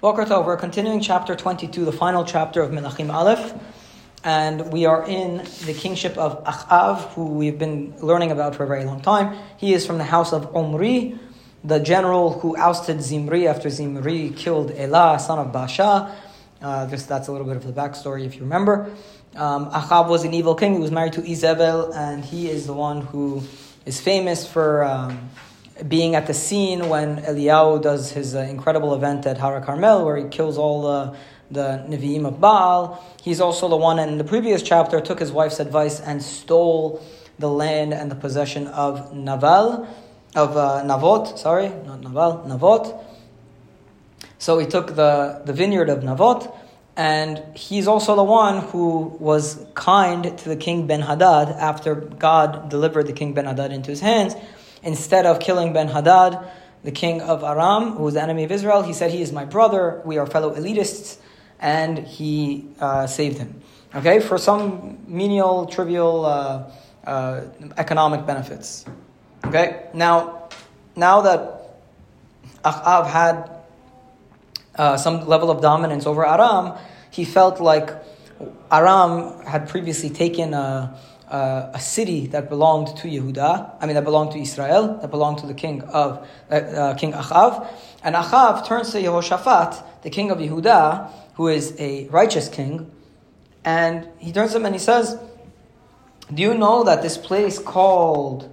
Boker 0.00 0.24
Tov, 0.24 0.46
we're 0.46 0.56
continuing 0.56 1.02
chapter 1.02 1.36
22, 1.36 1.84
the 1.84 1.92
final 1.92 2.24
chapter 2.24 2.62
of 2.62 2.70
Melachim 2.70 3.12
Aleph, 3.12 3.52
and 4.24 4.72
we 4.72 4.86
are 4.86 5.06
in 5.06 5.44
the 5.66 5.74
kingship 5.74 6.16
of 6.16 6.42
Achav, 6.44 7.12
who 7.12 7.26
we've 7.26 7.58
been 7.58 7.94
learning 8.00 8.30
about 8.30 8.54
for 8.54 8.64
a 8.64 8.66
very 8.66 8.86
long 8.86 9.02
time. 9.02 9.36
He 9.58 9.74
is 9.74 9.86
from 9.86 9.98
the 9.98 10.04
house 10.04 10.32
of 10.32 10.56
Omri, 10.56 11.18
the 11.62 11.80
general 11.80 12.40
who 12.40 12.56
ousted 12.56 13.02
Zimri 13.02 13.46
after 13.46 13.68
Zimri 13.68 14.30
killed 14.30 14.72
Elah, 14.74 15.18
son 15.20 15.38
of 15.38 15.52
Baasha. 15.52 16.14
Uh, 16.62 16.86
just, 16.88 17.06
that's 17.06 17.28
a 17.28 17.32
little 17.32 17.46
bit 17.46 17.58
of 17.58 17.66
the 17.66 17.72
backstory 17.74 18.24
if 18.24 18.36
you 18.36 18.40
remember. 18.40 18.90
Um, 19.36 19.70
Achav 19.70 20.08
was 20.08 20.24
an 20.24 20.32
evil 20.32 20.54
king. 20.54 20.72
He 20.72 20.80
was 20.80 20.90
married 20.90 21.12
to 21.12 21.20
Izebel, 21.20 21.94
and 21.94 22.24
he 22.24 22.48
is 22.48 22.66
the 22.66 22.72
one 22.72 23.02
who 23.02 23.42
is 23.84 24.00
famous 24.00 24.46
for 24.50 24.82
um, 24.82 25.28
being 25.88 26.14
at 26.14 26.26
the 26.26 26.34
scene 26.34 26.88
when 26.88 27.18
Eliyahu 27.18 27.82
does 27.82 28.12
his 28.12 28.34
uh, 28.34 28.40
incredible 28.40 28.94
event 28.94 29.26
at 29.26 29.38
Hara 29.38 29.62
Carmel, 29.62 30.04
where 30.04 30.16
he 30.16 30.28
kills 30.28 30.58
all 30.58 30.82
the 30.82 31.16
the 31.50 31.84
Nevi'im 31.88 32.26
of 32.26 32.40
Baal. 32.40 33.04
He's 33.20 33.40
also 33.40 33.68
the 33.68 33.76
one 33.76 33.98
in 33.98 34.18
the 34.18 34.24
previous 34.24 34.62
chapter 34.62 35.00
took 35.00 35.18
his 35.18 35.32
wife's 35.32 35.58
advice 35.58 36.00
and 36.00 36.22
stole 36.22 37.04
the 37.40 37.48
land 37.48 37.92
and 37.92 38.10
the 38.10 38.14
possession 38.14 38.68
of 38.68 39.12
Naval, 39.12 39.88
of 40.36 40.56
uh, 40.56 40.82
Navot. 40.84 41.38
Sorry, 41.38 41.68
not 41.68 42.02
Naval, 42.02 42.44
Navot. 42.46 43.04
So 44.38 44.58
he 44.58 44.66
took 44.66 44.94
the 44.94 45.42
the 45.44 45.52
vineyard 45.52 45.88
of 45.88 46.00
Navot. 46.00 46.56
And 46.96 47.42
he's 47.56 47.88
also 47.88 48.14
the 48.14 48.24
one 48.24 48.58
who 48.58 49.16
was 49.20 49.64
kind 49.74 50.36
to 50.36 50.48
the 50.48 50.56
king 50.56 50.86
Ben 50.86 51.00
Hadad 51.00 51.48
after 51.48 51.94
God 51.94 52.68
delivered 52.68 53.06
the 53.06 53.12
king 53.12 53.32
Ben 53.32 53.46
Hadad 53.46 53.72
into 53.72 53.90
his 53.90 54.00
hands 54.00 54.34
Instead 54.82 55.26
of 55.26 55.40
killing 55.40 55.72
Ben 55.72 55.88
Hadad, 55.88 56.38
the 56.82 56.92
king 56.92 57.20
of 57.20 57.42
Aram, 57.42 57.92
who 57.92 58.04
was 58.04 58.14
the 58.14 58.22
enemy 58.22 58.44
of 58.44 58.52
Israel, 58.52 58.82
he 58.82 58.92
said, 58.92 59.10
He 59.10 59.20
is 59.20 59.32
my 59.32 59.44
brother, 59.44 60.00
we 60.04 60.18
are 60.18 60.26
fellow 60.26 60.54
elitists, 60.54 61.18
and 61.58 61.98
he 61.98 62.68
uh, 62.80 63.06
saved 63.06 63.38
him. 63.38 63.60
Okay, 63.94 64.20
for 64.20 64.38
some 64.38 64.98
menial, 65.06 65.66
trivial 65.66 66.24
uh, 66.24 66.70
uh, 67.04 67.42
economic 67.76 68.24
benefits. 68.24 68.86
Okay, 69.44 69.88
now, 69.92 70.48
now 70.96 71.20
that 71.22 71.80
Achav 72.64 73.06
had 73.06 73.50
uh, 74.76 74.96
some 74.96 75.26
level 75.26 75.50
of 75.50 75.60
dominance 75.60 76.06
over 76.06 76.24
Aram, 76.24 76.78
he 77.10 77.24
felt 77.24 77.60
like 77.60 77.90
Aram 78.70 79.44
had 79.44 79.68
previously 79.68 80.08
taken 80.08 80.54
a 80.54 80.98
uh, 81.30 81.70
a 81.72 81.80
city 81.80 82.26
that 82.28 82.48
belonged 82.48 82.88
to 82.96 83.08
Yehuda, 83.08 83.76
I 83.80 83.86
mean 83.86 83.94
that 83.94 84.04
belonged 84.04 84.32
to 84.32 84.38
Israel, 84.38 84.98
that 85.00 85.10
belonged 85.10 85.38
to 85.38 85.46
the 85.46 85.54
king 85.54 85.82
of 85.82 86.26
uh, 86.50 86.54
uh, 86.54 86.94
King 86.94 87.12
Achav, 87.12 87.66
and 88.02 88.16
Achav 88.16 88.66
turns 88.66 88.90
to 88.92 88.98
Yehoshaphat, 88.98 90.02
the 90.02 90.10
king 90.10 90.30
of 90.30 90.38
Yehuda, 90.38 91.10
who 91.34 91.48
is 91.48 91.74
a 91.78 92.08
righteous 92.08 92.48
king, 92.48 92.90
and 93.64 94.08
he 94.18 94.32
turns 94.32 94.52
to 94.52 94.56
him 94.58 94.66
and 94.66 94.74
he 94.74 94.80
says, 94.80 95.18
"Do 96.34 96.42
you 96.42 96.54
know 96.54 96.82
that 96.84 97.02
this 97.02 97.16
place 97.16 97.58
called 97.58 98.52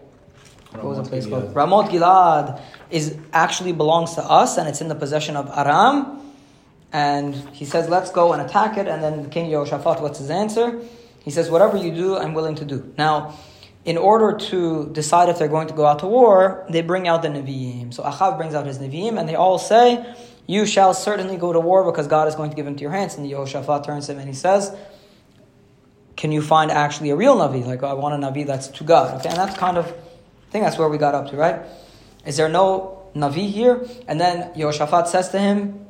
what 0.71 0.83
was 0.83 0.97
the 0.97 1.03
place 1.03 1.25
Gilad. 1.25 1.53
called 1.53 1.55
Ramot 1.55 1.89
Gilad 1.89 2.61
is 2.91 3.17
actually 3.33 3.71
belongs 3.71 4.13
to 4.15 4.23
us, 4.23 4.57
and 4.57 4.67
it's 4.69 4.81
in 4.81 4.87
the 4.87 4.95
possession 4.95 5.35
of 5.35 5.49
Aram?" 5.57 6.21
And 6.93 7.33
he 7.53 7.65
says, 7.65 7.89
"Let's 7.89 8.11
go 8.11 8.33
and 8.33 8.41
attack 8.41 8.77
it." 8.77 8.87
And 8.87 9.01
then 9.01 9.23
the 9.23 9.29
king 9.29 9.49
Yehoshaphat, 9.49 9.99
what's 9.99 10.19
his 10.19 10.29
answer? 10.29 10.79
He 11.27 11.31
says, 11.31 11.51
Whatever 11.51 11.75
you 11.75 11.91
do, 11.91 12.15
I'm 12.15 12.33
willing 12.33 12.55
to 12.55 12.63
do. 12.63 12.93
Now, 12.97 13.37
in 13.83 13.97
order 13.97 14.37
to 14.37 14.89
decide 14.93 15.27
if 15.27 15.37
they're 15.37 15.49
going 15.49 15.67
to 15.67 15.73
go 15.73 15.85
out 15.85 15.99
to 15.99 16.07
war, 16.07 16.65
they 16.69 16.81
bring 16.81 17.05
out 17.05 17.21
the 17.21 17.27
Nevi'im. 17.27 17.93
So 17.93 18.01
Achav 18.01 18.37
brings 18.37 18.55
out 18.55 18.65
his 18.65 18.79
Nevi'im, 18.79 19.19
and 19.19 19.27
they 19.27 19.35
all 19.35 19.59
say, 19.59 20.15
You 20.45 20.65
shall 20.65 20.93
certainly 20.93 21.35
go 21.35 21.51
to 21.51 21.59
war 21.59 21.83
because 21.83 22.07
God 22.07 22.29
is 22.29 22.35
going 22.35 22.49
to 22.51 22.55
give 22.55 22.65
him 22.65 22.77
to 22.77 22.81
your 22.81 22.91
hands. 22.91 23.15
And 23.15 23.29
Yehoshaphat 23.29 23.85
turns 23.85 24.05
to 24.05 24.13
him 24.13 24.19
and 24.19 24.29
he 24.29 24.33
says, 24.33 24.73
Can 26.15 26.31
you 26.31 26.41
find 26.41 26.71
actually 26.71 27.09
a 27.09 27.17
real 27.17 27.35
Navi? 27.35 27.65
Like, 27.65 27.83
I 27.83 27.91
want 27.91 28.23
a 28.23 28.25
Navi 28.25 28.47
that's 28.47 28.69
to 28.69 28.85
God. 28.85 29.19
Okay, 29.19 29.27
and 29.27 29.37
that's 29.37 29.57
kind 29.57 29.77
of, 29.77 29.85
I 29.85 30.51
think 30.51 30.63
that's 30.63 30.77
where 30.77 30.87
we 30.87 30.97
got 30.97 31.13
up 31.13 31.29
to, 31.31 31.35
right? 31.35 31.59
Is 32.25 32.37
there 32.37 32.47
no 32.47 33.03
Navi 33.13 33.51
here? 33.51 33.85
And 34.07 34.17
then 34.17 34.53
Yehoshaphat 34.53 35.07
says 35.07 35.27
to 35.31 35.39
him, 35.39 35.87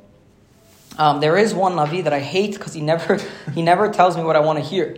um, 0.98 1.20
there 1.20 1.38
is 1.38 1.54
one 1.54 1.74
Navi 1.74 2.04
that 2.06 2.14
I 2.14 2.22
hate 2.22 2.54
because 2.54 2.74
he 2.74 2.82
never, 2.82 3.20
he 3.54 3.62
never 3.62 3.88
tells 3.92 4.18
me 4.18 4.24
what 4.24 4.36
I 4.36 4.40
want 4.40 4.58
to 4.58 4.66
hear 4.66 4.98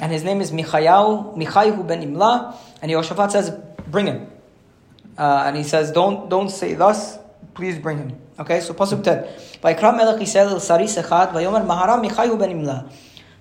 and 0.00 0.12
his 0.12 0.24
name 0.24 0.40
is 0.40 0.52
Michayahu, 0.52 1.36
Michayahu 1.36 1.86
ben 1.86 2.02
Imla, 2.02 2.56
and 2.80 2.90
Yehoshaphat 2.90 3.30
says, 3.30 3.50
bring 3.86 4.06
him. 4.06 4.26
Uh, 5.16 5.44
and 5.46 5.56
he 5.56 5.62
says, 5.62 5.92
don't, 5.92 6.28
don't 6.28 6.48
say 6.48 6.74
thus, 6.74 7.18
please 7.54 7.78
bring 7.78 7.98
him. 7.98 8.18
Okay, 8.38 8.60
so 8.60 8.74
Pasuk 8.74 9.04
10. 9.04 9.24
Vaikram 9.62 9.96
melech 9.96 10.20
Yisrael 10.20 10.60
sari 10.60 10.84
sechat, 10.84 11.32
vayomer 11.32 11.66
mahara 11.66 12.02
Michayahu 12.02 12.38
ben 12.38 12.50
Imla. 12.50 12.90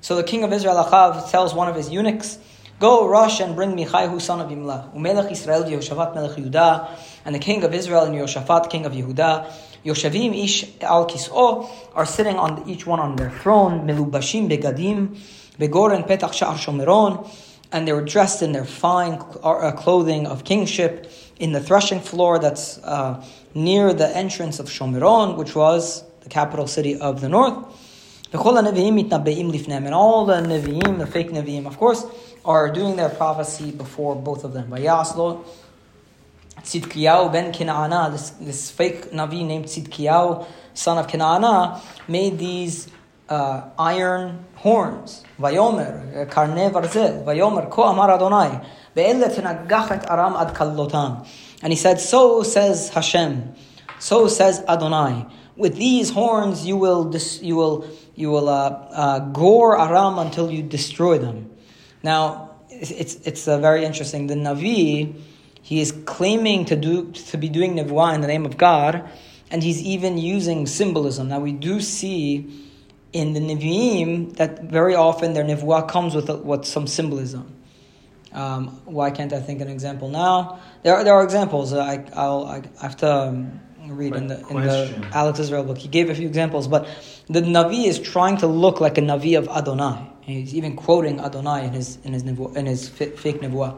So 0.02 0.16
the 0.16 0.24
king 0.24 0.44
of 0.44 0.52
Israel, 0.52 0.84
Achav, 0.84 1.30
tells 1.30 1.54
one 1.54 1.68
of 1.68 1.76
his 1.76 1.90
eunuchs, 1.90 2.38
Go, 2.80 3.08
rush 3.08 3.40
and 3.40 3.56
bring 3.56 3.76
Michayahu, 3.76 4.20
son 4.20 4.42
of 4.42 4.50
Imla. 4.50 4.92
Umelech 4.96 5.32
Israel, 5.32 5.64
Yehoshaphat 5.64 6.16
melech 6.16 6.36
Yehuda, 6.36 6.90
and 7.26 7.36
the 7.36 7.40
king 7.40 7.64
of 7.64 7.74
Israel 7.76 8.06
and 8.06 8.16
Yehoshaphat, 8.16 8.72
king 8.72 8.86
of 8.86 8.94
Yehuda, 8.94 9.52
Yoshavim 9.86 10.44
ish 10.44 10.66
al 10.82 11.08
kis'o, 11.08 11.70
are 11.94 12.06
sitting 12.08 12.38
on 12.38 12.68
each 12.68 12.88
one 12.88 13.00
on 13.00 13.16
their 13.16 13.30
throne, 13.30 13.88
milubashim 13.88 14.50
begadim, 14.50 15.16
Begoren 15.60 16.08
Petach 16.08 16.32
Sha'ar 16.32 16.58
Shomeron, 16.58 17.30
and 17.72 17.88
they 17.88 17.94
were 17.94 18.04
dressed 18.04 18.42
in 18.42 18.52
their 18.52 18.66
fine 18.66 19.22
uh, 19.44 19.72
clothing 19.72 20.28
of 20.28 20.44
kingship 20.44 21.12
in 21.40 21.52
the 21.52 21.60
threshing 21.60 22.00
floor 22.00 22.40
that's 22.40 22.78
uh, 22.80 23.24
near 23.54 23.94
the 23.94 24.16
entrance 24.16 24.60
of 24.60 24.68
Shomeron, 24.68 25.38
which 25.38 25.56
was 25.56 26.04
the 26.22 26.30
capital 26.30 26.68
city 26.68 27.00
of 27.00 27.22
the 27.22 27.30
north. 27.30 27.56
And 28.34 28.42
all 28.42 28.54
the 28.54 28.62
Nevi'im, 28.62 28.98
the 30.98 31.08
fake 31.08 31.32
Nevi'im, 31.32 31.66
of 31.66 31.78
course, 31.78 32.06
are 32.46 32.72
doing 32.72 32.96
their 32.96 33.10
prophecy 33.10 33.72
before 33.72 34.16
both 34.16 34.44
of 34.44 34.54
them. 34.54 34.72
Tzidkiyahu 36.64 37.32
ben 37.32 37.52
Kina'ana, 37.52 38.12
this, 38.12 38.32
this 38.32 38.72
fake 38.72 39.12
Navi 39.12 39.46
named 39.46 39.66
Tzidkiyahu, 39.66 40.46
son 40.74 40.98
of 40.98 41.08
Kina'ana, 41.08 41.82
made 42.08 42.38
these 42.38 42.88
uh, 43.32 43.70
iron 43.80 44.46
horns. 44.56 45.24
Vayomer, 45.40 46.30
karne 46.30 46.70
varzel, 46.70 47.24
Vayomer, 47.24 47.70
ko 47.70 47.84
amar 47.84 48.12
Adonai, 48.12 48.62
ve'ele 48.96 49.34
tenagachet 49.34 50.06
aram 50.10 50.36
ad 50.36 50.54
kallotam. 50.54 51.26
And 51.64 51.72
he 51.72 51.78
said, 51.78 52.00
so 52.00 52.44
says 52.44 52.90
Hashem, 52.90 53.56
so 54.00 54.28
says 54.28 54.64
Adonai. 54.68 55.26
With 55.56 55.78
these 55.78 56.10
horns 56.10 56.66
you 56.66 56.76
will, 56.76 57.06
dis- 57.06 57.42
you 57.42 57.56
will, 57.56 57.88
you 58.16 58.30
will 58.30 58.50
uh, 58.50 58.70
uh, 58.92 59.20
gore 59.20 59.80
Aram 59.80 60.20
until 60.20 60.52
you 60.52 60.64
destroy 60.64 61.18
them. 61.18 61.52
Now, 62.04 62.52
it's, 62.70 63.16
it's 63.16 63.48
uh, 63.48 63.60
very 63.60 63.86
interesting. 63.86 64.28
The 64.28 64.36
Navi, 64.36 65.22
he 65.62 65.80
is 65.80 65.94
claiming 66.06 66.66
to, 66.66 66.76
do, 66.76 67.12
to 67.12 67.38
be 67.38 67.48
doing 67.48 67.76
Nevuah 67.76 68.16
in 68.16 68.22
the 68.22 68.28
name 68.28 68.46
of 68.46 68.58
God, 68.58 69.08
and 69.52 69.62
he's 69.62 69.82
even 69.82 70.18
using 70.18 70.66
symbolism. 70.66 71.30
Now, 71.30 71.40
we 71.40 71.52
do 71.52 71.80
see 71.80 72.71
in 73.14 73.34
the 73.34 73.40
Nevi'im 73.40 74.36
that 74.38 74.64
very 74.64 74.96
often 74.96 75.34
their 75.34 75.44
Nevuah 75.44 75.88
comes 75.88 76.16
with, 76.16 76.30
a, 76.30 76.38
with 76.38 76.66
some 76.66 76.88
symbolism. 76.88 77.54
Um, 78.34 78.68
why 78.86 79.12
can't 79.12 79.34
I 79.34 79.42
think 79.42 79.60
an 79.62 79.68
example 79.68 80.08
now? 80.10 80.60
There 80.84 80.96
are, 80.96 81.04
there 81.04 81.14
are 81.14 81.24
examples. 81.24 81.74
I, 81.74 82.06
I'll, 82.14 82.46
I 82.46 82.64
have 82.82 82.96
to 82.98 83.12
um, 83.12 83.60
read 83.88 84.16
in 84.16 84.28
the, 84.28 84.40
in 84.48 84.62
the 84.62 85.10
Alex 85.14 85.40
Israel 85.40 85.64
book. 85.64 85.78
He 85.78 85.90
gave 85.90 86.10
a 86.10 86.16
few 86.16 86.28
examples, 86.28 86.68
but 86.68 86.88
the 87.28 87.42
Navi 87.42 87.86
is 87.86 88.00
trying 88.00 88.38
to 88.38 88.48
look 88.48 88.80
like 88.80 88.98
a 88.98 89.02
Navi 89.02 89.38
of 89.38 89.50
Adonai. 89.50 90.08
He's 90.22 90.56
even 90.56 90.76
quoting 90.76 91.20
Adonai 91.20 91.66
in 91.66 91.74
his, 91.74 91.98
in 92.04 92.14
his, 92.14 92.24
nevuah, 92.24 92.56
in 92.56 92.66
his 92.68 92.88
fake 92.88 93.42
Nevuah. 93.42 93.78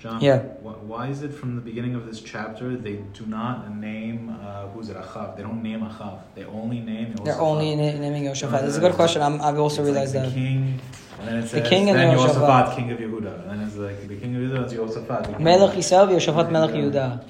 John, 0.00 0.18
yeah. 0.22 0.38
why 0.62 1.08
is 1.08 1.22
it 1.22 1.28
from 1.28 1.56
the 1.56 1.60
beginning 1.60 1.94
of 1.94 2.06
this 2.06 2.22
chapter 2.22 2.74
they 2.74 2.96
do 3.12 3.26
not 3.26 3.76
name 3.76 4.30
uh, 4.30 4.66
who's 4.68 4.88
it 4.88 4.96
Achav? 4.96 5.36
They 5.36 5.42
don't 5.42 5.62
name 5.62 5.80
Achav. 5.80 6.20
They 6.34 6.44
only 6.44 6.80
name. 6.80 7.14
They're 7.22 7.38
only 7.38 7.76
na- 7.76 7.98
naming 7.98 8.24
Yoshaphat. 8.24 8.62
That's 8.62 8.78
a 8.78 8.80
good 8.80 8.94
question. 8.94 9.20
i 9.20 9.28
have 9.28 9.58
also 9.58 9.84
realized 9.84 10.14
like 10.14 10.24
the 10.24 10.30
that. 10.30 10.34
King, 10.34 10.80
and 11.18 11.28
then 11.28 11.36
it 11.36 11.42
says, 11.42 11.62
the 11.62 11.68
king 11.68 11.90
and 11.90 11.98
then 11.98 12.16
king 12.16 12.90
of 12.92 12.98
Yehuda, 12.98 13.42
and 13.42 13.50
then 13.50 13.60
it's 13.60 13.76
like 13.76 14.08
the 14.08 14.16
king 14.16 14.34
of 14.36 14.42
Yehuda 14.42 14.66
is 14.68 14.72
Yoshaphat. 14.72 15.38
Melech 15.38 15.76
Yisrael, 15.76 16.08
Yoshaphat 16.08 16.50
Melech 16.50 16.70
Yehuda. 16.70 17.22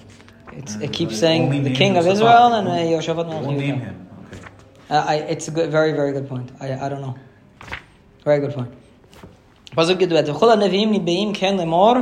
It's, 0.52 0.76
it 0.76 0.93
keeps 0.93 1.19
saying 1.19 1.64
the 1.64 1.75
king 1.75 1.96
of 1.96 2.06
Israel 2.06 2.55
and 2.55 2.69
uh, 2.69 2.73
Yoshaphat 2.73 3.26
Melech 3.26 3.50
Yehuda. 3.50 3.58
name 3.58 3.81
him. 3.81 4.08
Okay. 4.26 4.43
Uh, 4.88 5.05
I, 5.08 5.14
it's 5.16 5.49
a 5.49 5.50
good, 5.50 5.73
very 5.73 5.90
very 5.90 6.12
good 6.12 6.28
point. 6.28 6.52
I 6.61 6.87
I 6.87 6.88
don't 6.88 7.00
know. 7.00 7.19
Very 8.25 8.38
good 8.38 8.55
point. 8.55 8.73
פסוק 9.75 10.01
י"ב, 10.01 10.22
וכל 10.25 10.51
הנביאים 10.51 10.92
ניבאים 10.92 11.33
כן 11.33 11.57
לאמור, 11.57 11.94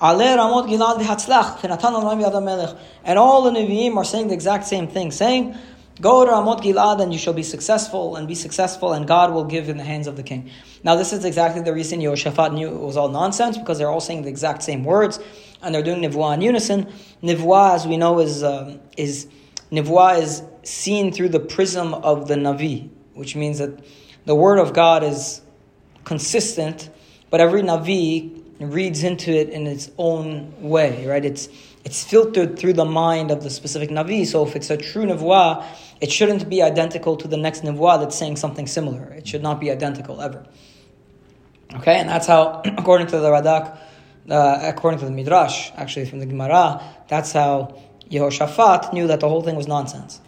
עלה 0.00 0.34
רמות 0.42 0.66
גלעד 0.66 0.96
והצלח, 1.08 1.56
ונתן 1.64 1.88
אלוהים 1.88 2.20
יד 2.20 2.34
המלך. 2.34 2.72
And 3.04 3.18
all 3.18 3.42
the 3.42 3.50
Nevi'im 3.50 3.96
are 3.96 4.04
saying 4.04 4.28
the 4.28 4.34
exact 4.34 4.66
same 4.66 4.86
thing, 4.86 5.10
saying, 5.10 5.54
Go 6.00 6.24
to 6.24 6.30
Ramot 6.30 6.62
Gilad 6.62 7.02
and 7.02 7.12
you 7.12 7.18
shall 7.18 7.34
be 7.34 7.42
successful 7.42 8.16
and 8.16 8.26
be 8.26 8.34
successful 8.34 8.92
and 8.92 9.06
God 9.06 9.32
will 9.32 9.44
give 9.44 9.68
in 9.68 9.76
the 9.76 9.84
hands 9.84 10.06
of 10.06 10.16
the 10.16 10.22
king. 10.22 10.50
Now 10.82 10.96
this 10.96 11.12
is 11.12 11.24
exactly 11.24 11.60
the 11.62 11.74
reason 11.74 12.00
Yehoshaphat 12.00 12.54
knew 12.54 12.68
it 12.68 12.80
was 12.80 12.96
all 12.96 13.08
nonsense 13.08 13.58
because 13.58 13.78
they're 13.78 13.90
all 13.90 14.00
saying 14.00 14.22
the 14.22 14.30
exact 14.30 14.62
same 14.62 14.84
words 14.84 15.20
and 15.62 15.74
they're 15.74 15.82
doing 15.82 16.02
Nivwa 16.02 16.34
in 16.34 16.40
unison. 16.40 16.90
Nivwa, 17.22 17.74
as 17.74 17.86
we 17.86 17.98
know, 17.98 18.20
is, 18.20 18.42
um, 18.42 18.80
is 18.96 19.28
Nivwa 19.70 20.18
is 20.18 20.42
seen 20.62 21.12
through 21.12 21.28
the 21.28 21.40
prism 21.40 21.92
of 21.94 22.26
the 22.26 22.34
Navi, 22.36 22.88
which 23.14 23.36
means 23.36 23.58
that 23.58 23.78
the 24.24 24.34
word 24.34 24.58
of 24.58 24.72
God 24.72 25.04
is 25.04 25.42
consistent, 26.04 26.88
but 27.29 27.41
every 27.41 27.61
Navi 27.61 28.43
reads 28.59 29.03
into 29.03 29.31
it 29.31 29.49
in 29.49 29.67
its 29.67 29.89
own 29.97 30.53
way, 30.61 31.05
right? 31.05 31.23
It's 31.23 31.49
it's 31.83 32.03
filtered 32.03 32.59
through 32.59 32.73
the 32.73 32.85
mind 32.85 33.31
of 33.31 33.43
the 33.43 33.49
specific 33.49 33.89
Navi. 33.89 34.27
So 34.27 34.45
if 34.45 34.57
it's 34.57 34.69
a 34.69 34.75
true 34.75 35.05
Nivwa, 35.05 35.63
it 36.01 36.11
shouldn't 36.11 36.49
be 36.49 36.61
identical 36.61 37.15
to 37.15 37.27
the 37.29 37.37
next 37.37 37.63
Nivwa 37.63 37.99
that's 37.99 38.17
saying 38.17 38.35
something 38.35 38.67
similar. 38.67 39.03
It 39.13 39.25
should 39.25 39.41
not 39.41 39.61
be 39.61 39.71
identical 39.71 40.21
ever. 40.21 40.45
Okay, 41.75 41.95
and 41.95 42.09
that's 42.09 42.27
how, 42.27 42.61
according 42.77 43.07
to 43.07 43.19
the 43.19 43.29
Radak, 43.29 43.77
uh, 44.29 44.59
according 44.63 44.99
to 44.99 45.05
the 45.05 45.11
Midrash, 45.11 45.71
actually 45.75 46.05
from 46.05 46.19
the 46.19 46.25
Gemara, 46.25 46.81
that's 47.07 47.31
how 47.31 47.81
Yehoshaphat 48.09 48.91
knew 48.91 49.07
that 49.07 49.21
the 49.21 49.29
whole 49.29 49.41
thing 49.41 49.55
was 49.55 49.67
nonsense. 49.67 50.19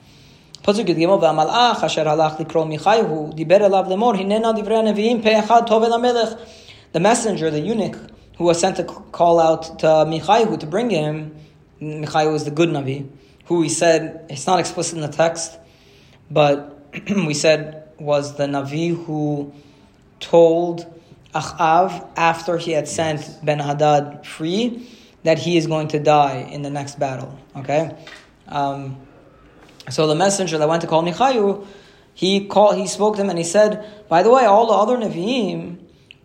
The 6.92 7.00
messenger, 7.00 7.52
the 7.52 7.60
eunuch, 7.60 7.96
who 8.38 8.46
was 8.46 8.60
sent 8.60 8.78
to 8.78 8.84
call 8.84 9.40
out 9.40 9.80
to 9.80 10.06
Michaihu 10.08 10.58
to 10.58 10.66
bring 10.66 10.90
him, 10.90 11.36
Michaihu 11.80 12.32
was 12.32 12.46
the 12.46 12.52
good 12.52 12.70
Navi, 12.70 13.08
who 13.46 13.60
we 13.60 13.70
said, 13.70 14.26
it's 14.30 14.48
not 14.48 14.60
explicit 14.60 14.96
in 14.96 15.02
the 15.02 15.16
text, 15.16 15.60
but 16.32 16.80
we 17.10 17.34
said 17.34 17.90
was 18.00 18.38
the 18.38 18.46
Navi 18.46 19.06
who 19.06 19.54
told 20.20 20.88
Achav 21.36 22.08
after 22.16 22.58
he 22.58 22.72
had 22.72 22.88
sent 22.88 23.40
Ben 23.44 23.60
Hadad 23.60 24.26
free 24.26 24.90
that 25.24 25.38
he 25.38 25.58
is 25.58 25.68
going 25.68 25.90
to 25.90 26.00
die 26.00 26.48
in 26.52 26.64
the 26.64 26.70
next 26.70 26.98
battle. 26.98 27.38
Okay, 27.56 27.96
um, 28.48 28.98
so 29.90 30.08
the 30.08 30.16
messenger 30.16 30.58
that 30.58 30.68
went 30.68 30.82
to 30.82 30.88
call 30.88 31.04
Michayu, 31.04 31.68
he 32.14 32.48
called, 32.48 32.78
he 32.78 32.88
spoke 32.88 33.16
to 33.18 33.22
him 33.22 33.30
and 33.30 33.38
he 33.38 33.44
said, 33.44 33.86
"By 34.08 34.24
the 34.24 34.32
way, 34.32 34.46
all 34.46 34.66
the 34.66 34.74
other 34.74 34.98
Nevi'im 34.98 35.78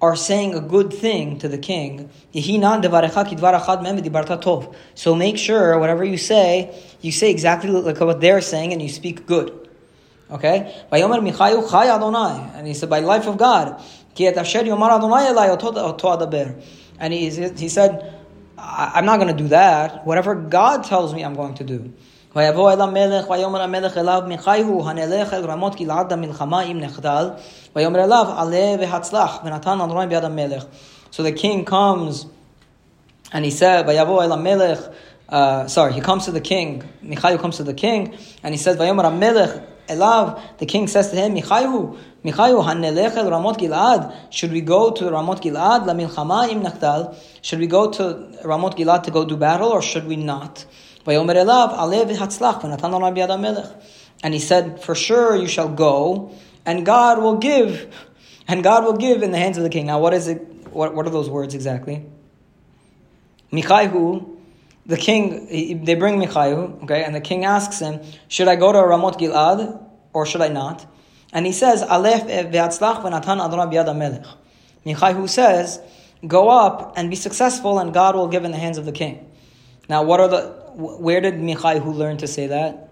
are 0.05 0.17
saying 0.17 0.55
a 0.55 0.61
good 0.61 0.93
thing 0.93 1.39
to 1.39 1.49
the 1.49 1.59
king. 1.59 2.11
So 4.95 5.15
make 5.15 5.39
sure 5.39 5.79
whatever 5.79 6.05
you 6.05 6.19
say, 6.19 6.83
you 7.01 7.13
say 7.13 7.31
exactly 7.31 7.71
like 7.71 8.01
what 8.01 8.21
they're 8.21 8.41
saying 8.41 8.73
and 8.73 8.81
you 8.81 8.89
speak 8.89 9.27
good." 9.27 9.51
Okay, 10.31 10.73
and 10.91 12.67
he 12.67 12.75
said, 12.75 12.91
"By 12.91 13.01
life 13.01 13.27
of 13.27 13.37
God." 13.37 13.81
And 17.01 17.13
he, 17.13 17.29
he 17.29 17.69
said, 17.69 18.15
I'm 18.57 19.05
not 19.05 19.17
going 19.19 19.37
to 19.37 19.43
do 19.43 19.49
that. 19.49 20.07
Whatever 20.07 20.35
God 20.35 20.85
tells 20.85 21.13
me, 21.15 21.25
I'm 21.25 21.35
going 21.35 21.55
to 21.55 21.65
do. 21.65 21.93
So 22.35 22.41
the 31.23 31.33
king 31.33 31.65
comes 31.65 32.27
and 33.33 33.45
he 33.45 33.51
said, 33.53 33.89
uh, 35.29 35.67
sorry, 35.69 35.93
he 35.93 36.01
comes 36.01 36.25
to 36.25 36.33
the 36.33 36.41
king. 36.41 36.83
Michayu 37.05 37.39
comes 37.39 37.57
to 37.59 37.63
the 37.63 37.73
king 37.73 38.19
and 38.43 38.53
he 38.53 38.59
says, 38.59 38.77
Elav, 38.79 40.41
the 40.59 40.67
king 40.67 40.89
says 40.89 41.11
to 41.11 41.17
him, 41.17 41.35
Michayu, 41.35 41.97
Michayu, 42.25 42.65
hanelech 42.65 43.17
el 43.17 43.31
Ramot 43.31 43.59
Gilad. 43.59 44.13
Should 44.33 44.51
we 44.51 44.63
go 44.63 44.91
to 44.91 45.05
Gilad? 45.05 45.87
La 45.87 45.93
milchama 45.93 46.49
im 46.51 46.63
nachdal. 46.63 47.15
Should 47.43 47.59
we 47.61 47.67
go 47.67 47.91
to 47.91 48.03
Ramot 48.43 48.77
Gilad 48.77 49.03
to 49.05 49.11
go 49.11 49.27
do 49.27 49.37
battle, 49.37 49.69
or 49.69 49.83
should 49.83 50.07
we 50.07 50.17
not? 50.17 50.65
And 54.23 54.33
he 54.33 54.41
said, 54.41 54.83
for 54.83 54.95
sure 54.95 55.37
you 55.37 55.47
shall 55.47 55.69
go, 55.69 56.33
and 56.65 56.87
God 56.87 57.19
will 57.23 57.37
give, 57.37 57.95
and 58.49 58.63
God 58.65 58.85
will 58.85 58.97
give 58.97 59.23
in 59.23 59.31
the 59.33 59.39
hands 59.39 59.59
of 59.59 59.63
the 59.65 59.69
king. 59.69 59.87
Now, 59.87 60.01
what 60.01 60.15
is 60.15 60.29
it? 60.29 60.41
What, 60.71 60.95
what 60.95 61.07
are 61.07 61.11
those 61.11 61.29
words 61.31 61.55
exactly? 61.55 62.05
Michaihu, 63.53 64.35
the 64.87 64.97
king, 64.97 65.85
they 65.85 65.95
bring 65.95 66.19
Michayu, 66.19 66.83
okay, 66.83 67.05
and 67.05 67.15
the 67.15 67.21
king 67.21 67.45
asks 67.45 67.79
him, 67.79 68.01
should 68.29 68.49
I 68.49 68.57
go 68.57 68.73
to 68.73 68.79
Ramot 68.79 69.19
Gilad 69.19 69.81
or 70.13 70.27
should 70.27 70.41
I 70.41 70.49
not? 70.49 70.85
And 71.33 71.47
he 71.47 71.53
says, 71.53 71.83
Aleph 71.83 72.25
Adonai 72.29 73.95
melech. 73.95 74.27
Michayu 74.85 75.29
says, 75.29 75.81
go 76.27 76.49
up 76.49 76.95
and 76.97 77.11
be 77.11 77.17
successful 77.17 77.79
and 77.79 77.95
God 77.95 78.17
will 78.17 78.29
give 78.29 78.45
in 78.45 78.51
the 78.51 78.59
hands 78.59 78.79
of 78.79 78.85
the 78.85 78.93
king. 78.93 79.31
Now, 79.89 80.03
what 80.03 80.21
are 80.21 80.29
the, 80.29 80.64
where 80.75 81.21
did 81.21 81.35
Michayu 81.35 81.95
learn 81.95 82.17
to 82.19 82.27
say 82.27 82.49
that? 82.49 82.89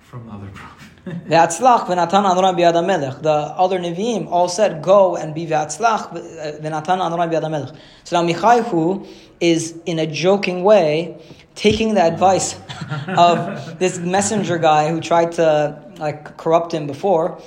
From 0.00 0.30
other 0.30 0.48
prophets. 0.48 0.86
Ve'atzlach 1.06 1.86
v'natan 1.86 2.28
Adonai 2.28 2.60
biyad 2.60 2.84
melech. 2.84 3.22
The 3.22 3.30
other 3.30 3.78
Nevi'im 3.78 4.26
all 4.26 4.48
said, 4.48 4.82
go 4.82 5.16
and 5.16 5.34
be 5.34 5.46
ve'atzlach 5.46 6.12
v'natan 6.60 7.04
Adonai 7.04 7.28
biyad 7.28 7.48
melech. 7.50 7.74
So 8.04 8.20
now 8.20 8.32
Michayu 8.32 9.06
is 9.40 9.78
in 9.86 9.98
a 9.98 10.06
joking 10.06 10.64
way 10.64 11.16
taking 11.54 11.94
the 11.94 12.02
advice 12.02 12.56
of 13.08 13.78
this 13.78 13.98
messenger 13.98 14.58
guy 14.58 14.90
who 14.90 15.00
tried 15.00 15.32
to 15.32 15.82
like 15.98 16.36
corrupt 16.36 16.72
him 16.72 16.86
before, 16.86 17.40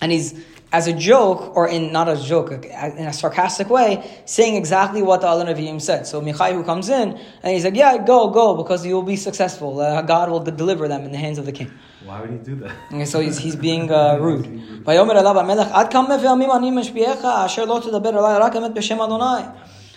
and 0.00 0.12
he's 0.12 0.34
as 0.72 0.86
a 0.88 0.92
joke 0.92 1.56
or 1.56 1.68
in 1.68 1.92
not 1.92 2.08
as 2.08 2.24
a 2.24 2.26
joke 2.26 2.50
in 2.50 3.06
a 3.06 3.12
sarcastic 3.12 3.70
way 3.70 4.20
saying 4.24 4.56
exactly 4.56 5.00
what 5.00 5.20
the 5.20 5.28
other 5.28 5.44
Nevi'im 5.44 5.80
said. 5.80 6.06
So 6.06 6.20
Michaihu 6.20 6.64
comes 6.64 6.88
in 6.88 7.18
and 7.42 7.52
he's 7.52 7.64
like, 7.64 7.76
"Yeah, 7.76 7.98
go, 8.04 8.30
go, 8.30 8.56
because 8.56 8.84
you 8.84 8.94
will 8.94 9.02
be 9.02 9.16
successful. 9.16 9.80
Uh, 9.80 10.02
God 10.02 10.30
will 10.30 10.40
deliver 10.40 10.88
them 10.88 11.04
in 11.04 11.12
the 11.12 11.18
hands 11.18 11.38
of 11.38 11.46
the 11.46 11.52
king." 11.52 11.70
Why 12.04 12.20
would 12.20 12.30
he 12.30 12.38
do 12.38 12.54
that? 12.56 12.70
Okay, 12.92 13.04
so 13.04 13.18
he's, 13.18 13.36
he's 13.38 13.56
being 13.56 13.90
uh, 14.00 14.18
rude. 14.20 14.84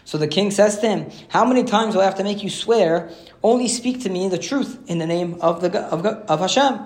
So 0.06 0.18
the 0.18 0.27
king 0.27 0.50
says 0.50 0.80
to 0.80 0.88
him, 0.88 1.12
How 1.27 1.45
many 1.45 1.63
times 1.63 1.94
do 1.94 2.01
I 2.01 2.06
have 2.06 2.16
to 2.16 2.24
make 2.24 2.42
you 2.44 2.50
swear? 2.50 3.12
Only 3.44 3.68
speak 3.68 4.01
to 4.04 4.10
me 4.10 4.27
the 4.27 4.39
truth 4.39 4.80
in 4.88 4.98
the 4.98 5.06
name 5.06 5.38
of, 5.39 5.62
the, 5.62 5.81
of, 5.81 6.04
of 6.04 6.39
Hashem. 6.39 6.80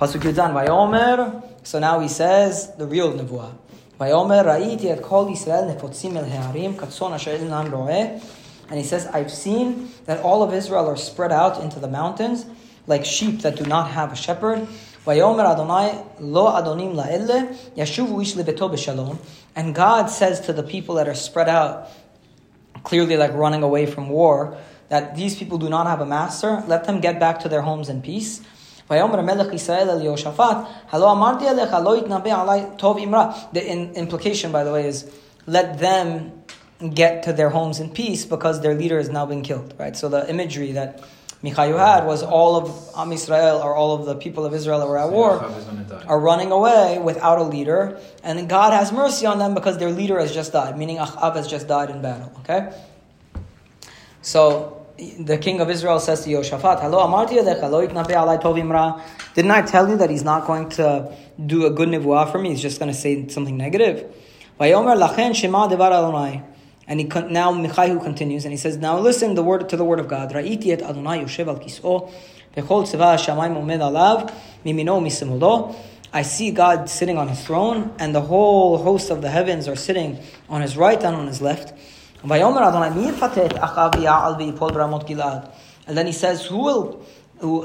Pasuk 0.00 0.22
Yudan, 0.22 0.54
Vayomer. 0.54 1.44
So 1.62 1.78
now 1.78 2.00
he 2.00 2.08
says 2.08 2.74
the 2.76 2.86
real 2.86 3.12
nevuah. 3.12 3.52
Vayomer 4.00 4.46
ra'iti 4.46 4.86
et 4.86 5.02
kol 5.02 5.26
Yisrael 5.26 5.76
nefotzim 5.76 6.16
el 6.16 6.24
he'arim 6.24 6.74
katzon 6.74 7.12
asher 7.12 7.38
nam 7.40 7.66
roeh. 7.70 8.18
And 8.70 8.78
he 8.78 8.82
says, 8.82 9.06
I've 9.08 9.30
seen 9.30 9.90
that 10.06 10.22
all 10.22 10.42
of 10.42 10.54
Israel 10.54 10.86
are 10.86 10.96
spread 10.96 11.32
out 11.32 11.62
into 11.62 11.78
the 11.78 11.86
mountains 11.86 12.46
like 12.86 13.04
sheep 13.04 13.42
that 13.42 13.56
do 13.56 13.66
not 13.66 13.90
have 13.90 14.10
a 14.10 14.16
shepherd. 14.16 14.66
Vayomer 15.04 15.44
Adonai 15.44 16.02
lo 16.18 16.46
adonim 16.46 16.94
la'elle 16.94 17.54
yashuvu 17.76 18.22
ish 18.22 18.36
lebeto 18.36 18.72
b'shalom. 18.72 19.18
And 19.54 19.74
God 19.74 20.06
says 20.06 20.40
to 20.46 20.54
the 20.54 20.62
people 20.62 20.94
that 20.94 21.08
are 21.08 21.14
spread 21.14 21.50
out, 21.50 21.90
clearly 22.84 23.18
like 23.18 23.34
running 23.34 23.62
away 23.62 23.84
from 23.84 24.08
war, 24.08 24.56
that 24.88 25.14
these 25.14 25.36
people 25.36 25.58
do 25.58 25.68
not 25.68 25.86
have 25.86 26.00
a 26.00 26.06
master, 26.06 26.64
let 26.66 26.84
them 26.84 27.02
get 27.02 27.20
back 27.20 27.40
to 27.40 27.50
their 27.50 27.60
homes 27.60 27.90
in 27.90 28.00
peace. 28.00 28.40
The 33.52 33.92
implication, 33.96 34.52
by 34.52 34.64
the 34.64 34.72
way, 34.72 34.86
is 34.86 35.10
let 35.46 35.78
them 35.78 36.32
get 36.94 37.22
to 37.24 37.32
their 37.32 37.50
homes 37.50 37.78
in 37.78 37.90
peace 37.90 38.24
because 38.24 38.60
their 38.62 38.74
leader 38.74 38.98
has 38.98 39.08
now 39.08 39.26
been 39.26 39.42
killed, 39.42 39.74
right? 39.78 39.96
So 39.96 40.08
the 40.08 40.28
imagery 40.28 40.72
that 40.72 41.04
Michayu 41.42 41.78
had 41.78 42.04
was 42.04 42.22
all 42.22 42.56
of 42.56 42.90
Am 42.96 43.12
Israel 43.12 43.58
or 43.62 43.74
all 43.74 43.94
of 43.94 44.06
the 44.06 44.14
people 44.14 44.44
of 44.44 44.52
Israel 44.52 44.80
that 44.80 44.86
were 44.86 44.98
at 44.98 45.10
war 45.10 45.42
are 46.06 46.20
running 46.20 46.50
away 46.50 46.98
without 46.98 47.38
a 47.38 47.44
leader, 47.44 47.98
and 48.22 48.48
God 48.48 48.72
has 48.72 48.92
mercy 48.92 49.24
on 49.24 49.38
them 49.38 49.54
because 49.54 49.78
their 49.78 49.90
leader 49.90 50.18
has 50.18 50.34
just 50.34 50.52
died, 50.52 50.76
meaning 50.76 50.98
Achav 50.98 51.36
has 51.36 51.48
just 51.48 51.66
died 51.66 51.88
in 51.88 52.02
battle. 52.02 52.30
Okay, 52.40 52.70
so 54.20 54.79
the 55.18 55.38
king 55.38 55.60
of 55.60 55.70
Israel 55.70 55.98
says 56.00 56.24
to 56.24 56.30
Yoshaphat, 56.30 56.80
"Halo, 56.80 56.98
Amarti 57.06 57.36
Didn't 59.34 59.50
I 59.50 59.62
tell 59.62 59.88
you 59.88 59.96
that 59.96 60.10
he's 60.10 60.24
not 60.24 60.46
going 60.46 60.68
to 60.70 61.12
do 61.44 61.66
a 61.66 61.70
good 61.70 61.88
nevuah 61.88 62.30
for 62.30 62.38
me? 62.38 62.50
He's 62.50 62.62
just 62.62 62.78
going 62.78 62.92
to 62.92 62.98
say 62.98 63.28
something 63.28 63.56
negative." 63.56 64.12
And 66.90 67.00
he 67.00 67.04
now 67.04 67.52
Michaihu 67.52 68.00
continues 68.00 68.44
and 68.44 68.52
he 68.52 68.58
says, 68.58 68.76
Now 68.76 68.98
listen 68.98 69.34
the 69.34 69.42
word 69.42 69.68
to 69.70 69.76
the 69.76 69.84
word 69.84 70.00
of 70.00 70.08
God. 70.08 70.32
Ra'iti 70.32 70.72
Adonai. 70.72 71.24
I 76.12 76.22
see 76.22 76.50
God 76.50 76.90
sitting 76.90 77.16
on 77.16 77.28
his 77.28 77.44
throne, 77.44 77.94
and 78.00 78.12
the 78.12 78.20
whole 78.20 78.78
host 78.78 79.10
of 79.10 79.22
the 79.22 79.30
heavens 79.30 79.68
are 79.68 79.76
sitting 79.76 80.18
on 80.48 80.60
his 80.60 80.76
right 80.76 81.00
and 81.02 81.14
on 81.14 81.28
his 81.28 81.40
left. 81.40 81.72
And 82.22 82.30
then 85.96 86.06
he 86.06 86.12
says, 86.12 86.46
Who 86.46 86.58
will 86.58 87.04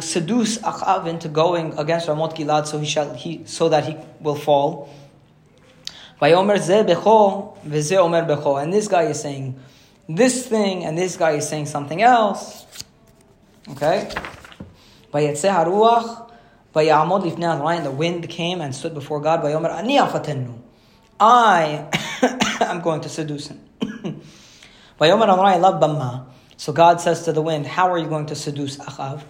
seduce 0.02 0.58
Achav 0.60 1.08
into 1.08 1.28
going 1.28 1.78
against 1.78 2.08
Ramot 2.08 2.34
Gilad 2.36 2.66
so 2.66 2.80
he 2.80 2.86
shall 2.86 3.14
he 3.14 3.42
so 3.46 3.68
that 3.70 3.86
he 3.86 3.98
will 4.22 4.36
fall. 4.36 4.90
And 6.22 6.34
this 8.74 8.88
guy 8.88 9.04
is 9.04 9.22
saying 9.22 9.60
this 10.08 10.48
thing, 10.48 10.86
and 10.86 10.98
this 10.98 11.18
guy 11.18 11.32
is 11.32 11.50
saying 11.50 11.66
something 11.66 12.02
else. 12.02 12.66
Okay? 13.72 14.10
The 15.12 15.36
wind 17.96 18.30
came 18.30 18.62
and 18.62 18.76
stood 18.76 18.94
before 18.94 19.20
God. 19.20 19.44
I 21.20 21.90
am 22.62 22.82
going 22.82 23.02
to 23.02 23.10
seduce 23.10 23.48
him. 23.48 23.65
So 24.98 26.72
God 26.72 27.02
says 27.02 27.24
to 27.26 27.34
the 27.34 27.42
wind, 27.42 27.68
How 27.68 27.92
are 27.92 27.98
you 27.98 28.08
going 28.08 28.28
to 28.28 28.36
seduce 28.36 28.78
Achav? 28.78 29.24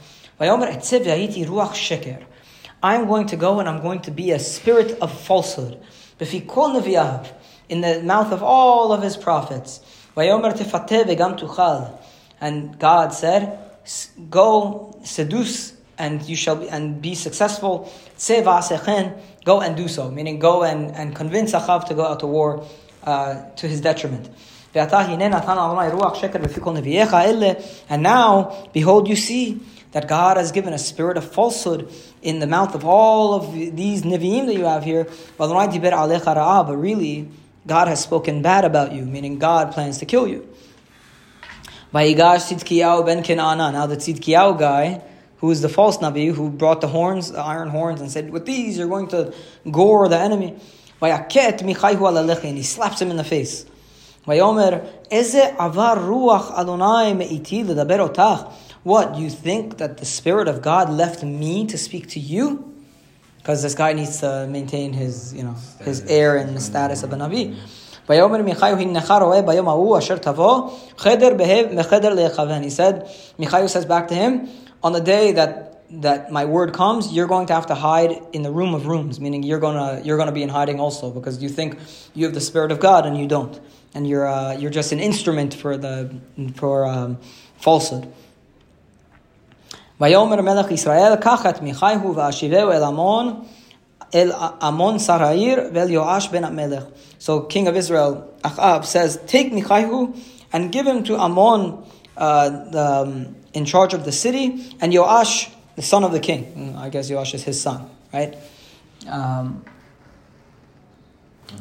I'm 2.84 3.07
going 3.07 3.27
to 3.27 3.38
go 3.38 3.60
and 3.60 3.67
I'm 3.67 3.81
going 3.81 4.01
to 4.01 4.12
be 4.12 4.31
a 4.31 4.39
spirit 4.39 4.98
of 5.01 5.12
falsehood. 5.12 5.81
In 7.67 7.81
the 7.81 8.01
mouth 8.03 8.31
of 8.31 8.43
all 8.43 8.93
of 8.93 9.01
his 9.01 9.17
prophets. 9.17 9.79
And 12.41 12.79
God 12.79 13.13
said, 13.13 13.60
Go 14.29 15.00
seduce 15.03 15.74
and 15.98 16.22
you 16.24 16.36
shall 16.36 16.57
be, 16.57 16.69
and 16.69 17.01
be 17.01 17.15
successful. 17.15 17.91
Go 19.45 19.62
and 19.62 19.75
do 19.75 19.88
so, 19.88 20.12
meaning 20.12 20.39
go 20.39 20.63
and, 20.63 20.91
and 20.91 21.15
convince 21.15 21.53
Achav 21.53 21.86
to 21.86 21.95
go 21.95 22.05
out 22.05 22.19
to 22.19 22.27
war 22.27 22.67
uh, 23.03 23.50
to 23.55 23.67
his 23.67 23.81
detriment. 23.81 24.29
And 27.89 28.03
now, 28.03 28.67
behold, 28.74 29.08
you 29.08 29.15
see 29.15 29.62
that 29.91 30.08
God 30.10 30.36
has 30.36 30.51
given 30.51 30.74
a 30.74 30.77
spirit 30.77 31.15
of 31.15 31.32
falsehood 31.32 31.89
in 32.22 32.39
the 32.39 32.48
mouth 32.48 32.75
of 32.75 32.84
all 32.84 33.34
of 33.36 33.53
these 33.53 34.01
Nevi'im 34.01 34.48
that 34.48 34.55
you 34.55 34.65
have 34.65 34.84
here. 34.84 35.08
But 35.38 35.48
really, 36.75 37.29
God 37.65 37.88
has 37.88 38.03
spoken 38.03 38.41
bad 38.41 38.65
about 38.65 38.91
you, 38.91 39.05
meaning 39.05 39.39
God 39.39 39.72
plans 39.72 40.00
to 40.00 40.05
kill 40.05 40.27
you. 40.27 40.46
Now 41.94 42.01
the 42.01 42.17
Tzidkiyahu 43.96 44.60
guy, 44.60 45.01
who 45.38 45.51
is 45.51 45.62
the 45.62 45.70
false 45.70 46.00
Nabi, 46.00 46.34
who 46.34 46.50
brought 46.50 46.82
the 46.82 46.88
horns, 46.89 47.32
the 47.32 47.39
iron 47.39 47.70
horns, 47.70 48.01
and 48.01 48.12
said, 48.12 48.32
with 48.32 48.46
these 48.46 48.77
you're 48.77 48.89
going 48.89 49.08
to 49.08 49.34
gore 49.72 50.10
the 50.10 50.20
enemy. 50.20 50.58
And 51.01 52.58
he 52.58 52.63
slaps 52.63 53.01
him 53.01 53.12
in 53.12 53.17
the 53.17 53.24
face. 53.24 53.65
Vayomer, 54.26 54.87
eze 55.10 55.54
avar 55.58 55.96
ruach 55.96 56.56
Adonai 56.58 57.14
me'iti 57.14 57.64
ledaber 57.64 58.08
otach. 58.08 58.52
What, 58.82 59.16
you 59.16 59.30
think 59.30 59.78
that 59.78 59.99
the 59.99 60.06
Spirit 60.06 60.49
of 60.49 60.62
God 60.62 60.90
left 60.90 61.22
me 61.22 61.66
to 61.66 61.76
speak 61.76 62.08
to 62.10 62.20
you? 62.20 62.75
Because 63.38 63.62
this 63.62 63.75
guy 63.75 63.92
needs 63.92 64.20
to 64.20 64.46
maintain 64.49 64.92
his, 64.92 65.34
you 65.34 65.42
know, 65.42 65.56
his 65.80 66.02
air 66.06 66.37
and 66.37 66.56
the 66.56 66.60
status 66.60 67.02
of 67.02 67.12
a 67.12 67.16
Nabi. 67.16 67.56
ויאמר 68.08 68.42
מיכאיו 68.42 68.78
הנך 68.78 69.14
רואה 69.20 69.42
ביום 69.42 69.68
ההוא 69.68 69.99
אשר 69.99 70.16
תבוא 70.16 70.70
חדר 70.99 71.28
מחדר 71.75 72.14
ליכוון. 72.14 72.62
He 72.62 72.70
said, 72.70 73.08
Michayu 73.38 73.68
says 73.68 73.84
back 73.84 74.08
to 74.08 74.14
him, 74.14 74.49
on 74.82 74.92
the 74.92 75.00
day 75.00 75.32
that 75.32 75.70
that 75.90 76.30
my 76.30 76.44
word 76.44 76.72
comes, 76.72 77.12
you're 77.12 77.26
going 77.26 77.46
to 77.46 77.52
have 77.52 77.66
to 77.66 77.75
hide 77.75 78.12
in 78.32 78.42
the 78.42 78.50
room 78.50 78.75
of 78.75 78.87
rooms, 78.87 79.20
meaning 79.20 79.42
you're 79.42 79.58
gonna 79.58 80.00
you're 80.04 80.18
gonna 80.18 80.32
be 80.32 80.42
in 80.42 80.49
hiding 80.49 80.78
also 80.80 81.10
because 81.10 81.42
you 81.42 81.49
think 81.49 81.78
you 82.14 82.25
have 82.26 82.34
the 82.34 82.40
spirit 82.40 82.70
of 82.72 82.78
God 82.80 83.06
and 83.06 83.18
you 83.18 83.26
don't, 83.26 83.60
and 83.95 84.07
you're 84.07 84.27
uh, 84.27 84.53
you're 84.59 84.69
just 84.69 84.91
an 84.91 84.99
instrument 84.99 85.53
for 85.53 85.77
the 85.77 86.13
for 86.55 86.85
um, 86.85 87.17
falsehood. 87.57 88.05
ויאמר 90.01 90.41
מלך 90.41 90.71
ישראל, 90.71 91.15
קח 91.15 91.45
את 91.45 91.59
ואשיבהו 92.15 92.71
אל 92.71 92.83
עמון, 92.83 93.43
אל 94.15 94.31
עמון 94.61 94.99
שר 94.99 95.23
העיר 95.23 95.59
ואל 95.73 95.89
יואש 95.89 96.27
בן 96.27 96.43
המלך. 96.43 96.83
So 97.19 97.39
king 97.41 97.67
of 97.67 97.75
Israel, 97.75 98.29
Ahab 98.43 98.85
says, 98.85 99.19
take 99.25 99.53
Michaihu 99.53 100.13
and 100.51 100.71
give 100.71 100.85
him 100.85 101.03
to 101.05 101.17
Amon 101.17 101.83
uh, 102.17 102.49
the, 102.69 102.85
um, 102.85 103.35
in 103.53 103.65
charge 103.65 103.93
of 103.93 104.05
the 104.05 104.11
city, 104.11 104.71
and 104.81 104.93
Yoash, 104.93 105.49
the 105.75 105.81
son 105.81 106.03
of 106.03 106.11
the 106.11 106.19
king. 106.19 106.43
Mm, 106.55 106.77
I 106.77 106.89
guess 106.89 107.09
Yoash 107.09 107.33
is 107.33 107.43
his 107.43 107.59
son, 107.59 107.89
right? 108.13 108.37
Um, 109.07 109.63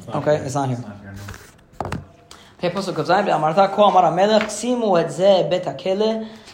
okay, 0.09 0.37
it's 0.37 0.55
not 0.55 0.69
here. 0.69 0.79
It's 0.79 0.87
not 0.87 1.01
here 1.01 1.13
no. 1.13 1.44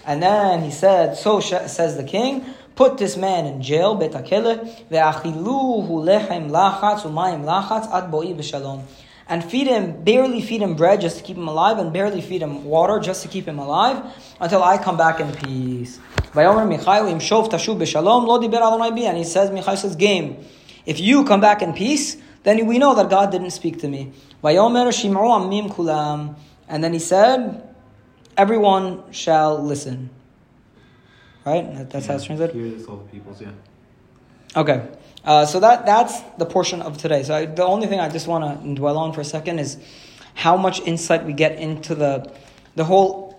And 0.07 0.23
then 0.23 0.63
he 0.63 0.71
said, 0.71 1.17
so 1.17 1.41
says 1.41 1.97
the 1.97 2.05
king, 2.05 2.45
put 2.75 2.99
this 2.99 3.17
man 3.17 3.47
in 3.47 3.63
jail. 3.63 3.95
And 9.29 9.45
feed 9.45 9.67
him, 9.69 10.03
barely 10.03 10.43
feed 10.43 10.61
him 10.61 10.75
bread 10.75 11.01
just 11.01 11.19
to 11.19 11.23
keep 11.23 11.37
him 11.37 11.47
alive, 11.47 11.79
and 11.79 11.93
barely 11.93 12.21
feed 12.21 12.43
him 12.43 12.65
water 12.65 12.99
just 12.99 13.23
to 13.23 13.29
keep 13.29 13.47
him 13.47 13.61
alive, 13.61 14.03
until 14.41 14.65
I 14.65 14.79
come 14.79 14.97
back 14.97 15.21
in 15.21 15.31
peace. 15.33 16.01
And 16.35 16.77
he 19.17 19.25
says, 19.25 19.51
Michal 19.53 19.77
says, 19.77 19.95
game. 19.95 20.45
If 20.87 20.99
you 20.99 21.25
come 21.25 21.41
back 21.41 21.63
in 21.63 21.75
peace, 21.75 22.17
then 22.43 22.67
we 22.67 22.79
know 22.79 22.95
that 22.95 23.11
God 23.11 23.31
didn't 23.31 23.51
speak 23.51 23.81
to 23.81 23.89
me. 23.89 24.13
And 26.69 26.85
then 26.85 26.93
he 26.93 26.99
said, 26.99 27.63
everyone 28.37 29.13
shall 29.13 29.63
listen. 29.63 30.11
Right? 31.45 31.89
That's 31.91 32.07
yeah. 32.07 32.13
how 32.13 32.17
it's 32.17 32.25
translated? 32.25 32.55
Hear 32.55 32.71
this 32.71 32.87
all 32.87 32.97
the 32.97 33.05
peoples, 33.05 33.41
yeah. 33.41 33.51
Okay. 34.57 34.89
Uh, 35.25 35.45
so 35.45 35.61
that 35.61 35.85
that's 35.85 36.21
the 36.39 36.47
portion 36.47 36.81
of 36.81 36.97
today. 36.97 37.23
So 37.23 37.35
I, 37.35 37.47
the 37.47 37.65
only 37.65 37.87
thing 37.87 38.01
I 38.01 38.09
just 38.09 38.27
want 38.27 38.63
to 38.63 38.75
dwell 38.75 38.97
on 38.97 39.13
for 39.13 39.21
a 39.21 39.25
second 39.25 39.59
is 39.59 39.77
how 40.35 40.57
much 40.57 40.81
insight 40.81 41.25
we 41.25 41.33
get 41.33 41.59
into 41.59 41.95
the 41.95 42.33
the 42.75 42.85
whole. 42.85 43.39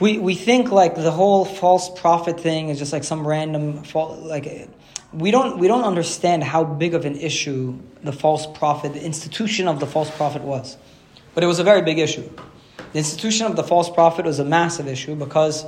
We 0.00 0.18
we 0.18 0.34
think 0.34 0.72
like 0.72 0.94
the 0.94 1.10
whole 1.10 1.44
false 1.44 1.90
prophet 2.00 2.40
thing 2.40 2.70
is 2.70 2.78
just 2.78 2.92
like 2.92 3.04
some 3.04 3.26
random 3.26 3.82
like 3.94 4.70
we 5.12 5.30
don't 5.30 5.58
we 5.58 5.66
don't 5.66 5.84
understand 5.84 6.44
how 6.44 6.64
big 6.64 6.94
of 6.94 7.04
an 7.04 7.16
issue 7.16 7.78
the 8.02 8.12
false 8.12 8.46
prophet, 8.46 8.94
the 8.94 9.04
institution 9.04 9.68
of 9.68 9.80
the 9.80 9.86
false 9.86 10.10
prophet 10.10 10.42
was, 10.42 10.76
but 11.34 11.44
it 11.44 11.46
was 11.46 11.58
a 11.58 11.64
very 11.64 11.82
big 11.82 11.98
issue. 11.98 12.28
The 12.92 12.98
institution 12.98 13.46
of 13.46 13.56
the 13.56 13.62
false 13.62 13.90
prophet 13.90 14.24
was 14.24 14.38
a 14.38 14.44
massive 14.44 14.88
issue 14.88 15.14
because 15.14 15.64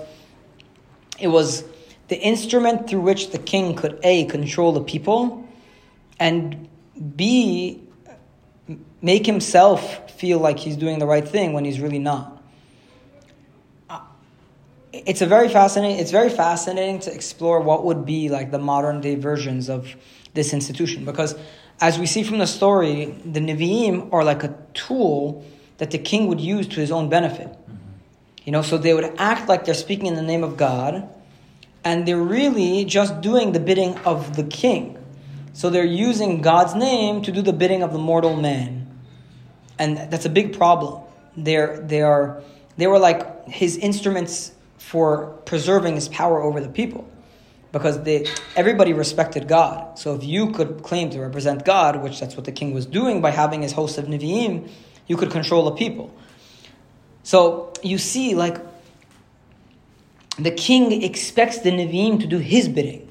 it 1.19 1.29
was 1.29 1.65
the 2.09 2.19
instrument 2.19 2.89
through 2.89 3.01
which 3.01 3.31
the 3.31 3.39
king 3.39 3.75
could 3.75 3.99
A, 4.03 4.25
control 4.27 4.73
the 4.73 4.83
people, 4.83 5.47
and 6.19 6.69
B, 7.17 7.83
make 9.01 9.25
himself 9.25 10.11
feel 10.13 10.39
like 10.39 10.59
he's 10.59 10.77
doing 10.77 10.99
the 10.99 11.07
right 11.07 11.27
thing 11.27 11.53
when 11.53 11.65
he's 11.65 11.81
really 11.81 11.99
not. 11.99 12.42
It's 14.93 15.23
a 15.23 15.27
very 15.27 15.49
fascinating. 15.49 15.99
It's 15.99 16.11
very 16.11 16.29
fascinating 16.29 17.01
to 17.01 17.15
explore 17.15 17.61
what 17.61 17.85
would 17.85 18.05
be 18.05 18.29
like 18.29 18.51
the 18.51 18.59
modern 18.59 19.01
day 19.01 19.15
versions 19.15 19.71
of 19.71 19.95
this 20.35 20.53
institution 20.53 21.05
because, 21.05 21.35
as 21.81 21.99
we 21.99 22.07
see 22.07 22.23
from 22.23 22.39
the 22.39 22.47
story, 22.47 23.07
the 23.25 23.41
Nevi'im 23.41 24.13
are 24.13 24.23
like 24.23 24.45
a 24.45 24.55
tool 24.75 25.45
that 25.79 25.91
the 25.91 25.99
king 25.99 26.27
would 26.27 26.41
use 26.41 26.69
to 26.69 26.77
his 26.77 26.91
own 26.91 27.09
benefit. 27.09 27.49
You 28.45 28.53
know, 28.53 28.63
so 28.63 28.77
they 28.77 28.93
would 28.93 29.15
act 29.19 29.49
like 29.49 29.65
they're 29.65 29.75
speaking 29.75 30.07
in 30.07 30.15
the 30.15 30.23
name 30.23 30.45
of 30.45 30.57
God, 30.57 31.09
and 31.85 32.07
they're 32.07 32.17
really 32.17 32.85
just 32.85 33.21
doing 33.21 33.53
the 33.53 33.61
bidding 33.61 33.97
of 33.99 34.37
the 34.37 34.45
king. 34.45 34.99
So 35.55 35.71
they're 35.71 35.85
using 35.85 36.41
God's 36.41 36.75
name 36.75 37.23
to 37.23 37.33
do 37.33 37.43
the 37.43 37.53
bidding 37.53 37.83
of 37.83 37.93
the 37.93 37.99
mortal 37.99 38.37
man. 38.37 38.89
And 39.79 39.97
that's 40.11 40.25
a 40.25 40.31
big 40.31 40.57
problem. 40.57 41.03
They're, 41.37 41.81
they, 41.81 42.03
are, 42.03 42.43
they 42.77 42.87
were 42.87 42.99
like 42.99 43.49
his 43.49 43.77
instruments 43.77 44.53
for 44.83 45.29
preserving 45.47 45.95
his 45.95 46.09
power 46.09 46.43
over 46.43 46.61
the 46.61 46.69
people. 46.69 47.09
Because 47.71 48.03
they, 48.03 48.27
everybody 48.55 48.93
respected 48.93 49.49
God. 49.49 49.99
So 49.99 50.15
if 50.15 50.25
you 50.25 50.51
could 50.51 50.83
claim 50.83 51.09
to 51.11 51.21
represent 51.21 51.65
God, 51.65 52.03
which 52.03 52.21
that's 52.21 52.37
what 52.37 52.45
the 52.45 52.53
king 52.53 52.75
was 52.75 52.85
doing 52.85 53.23
by 53.23 53.31
having 53.31 53.63
his 53.63 53.73
host 53.73 53.97
of 53.97 54.05
Nevi'im, 54.07 54.69
you 55.07 55.17
could 55.17 55.31
control 55.31 55.65
the 55.65 55.71
people. 55.71 56.15
So 57.23 57.73
you 57.83 57.97
see, 57.97 58.35
like, 58.35 58.59
the 60.39 60.51
king 60.51 61.03
expects 61.03 61.61
the 61.61 61.71
Nevi'im 61.71 62.21
to 62.21 62.27
do 62.27 62.39
his 62.39 62.69
bidding 62.69 63.09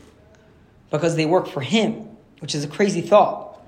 because 0.91 1.15
they 1.15 1.25
work 1.25 1.47
for 1.47 1.61
him, 1.61 2.09
which 2.39 2.53
is 2.53 2.63
a 2.63 2.67
crazy 2.67 3.01
thought, 3.01 3.59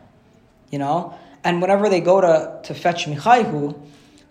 you 0.69 0.77
know? 0.77 1.17
And 1.43 1.61
whenever 1.61 1.89
they 1.89 2.01
go 2.01 2.21
to, 2.21 2.59
to 2.65 2.73
fetch 2.75 3.07
Michaihu, 3.07 3.73